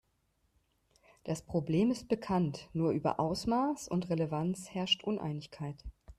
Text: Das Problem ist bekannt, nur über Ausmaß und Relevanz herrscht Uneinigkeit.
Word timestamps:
Das 1.25 1.43
Problem 1.43 1.91
ist 1.91 2.07
bekannt, 2.09 2.71
nur 2.73 2.89
über 2.89 3.19
Ausmaß 3.19 3.87
und 3.87 4.09
Relevanz 4.09 4.71
herrscht 4.71 5.03
Uneinigkeit. 5.03 5.77